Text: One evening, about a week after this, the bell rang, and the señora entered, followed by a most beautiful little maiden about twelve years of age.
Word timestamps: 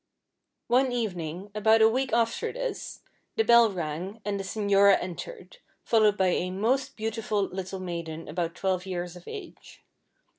One 0.65 0.91
evening, 0.91 1.51
about 1.53 1.83
a 1.83 1.87
week 1.87 2.11
after 2.11 2.51
this, 2.51 3.01
the 3.35 3.43
bell 3.43 3.69
rang, 3.69 4.19
and 4.25 4.39
the 4.39 4.43
señora 4.43 4.97
entered, 4.99 5.57
followed 5.83 6.17
by 6.17 6.29
a 6.29 6.49
most 6.49 6.95
beautiful 6.97 7.43
little 7.43 7.79
maiden 7.79 8.27
about 8.27 8.55
twelve 8.55 8.87
years 8.87 9.15
of 9.15 9.27
age. 9.27 9.83